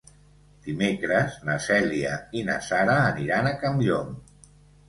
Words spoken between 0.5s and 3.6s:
Dimecres na Cèlia i na Sara aniran a